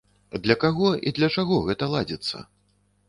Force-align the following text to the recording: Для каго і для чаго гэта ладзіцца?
Для 0.45 0.55
каго 0.63 0.89
і 1.11 1.13
для 1.17 1.29
чаго 1.35 1.59
гэта 1.67 1.91
ладзіцца? 1.93 2.47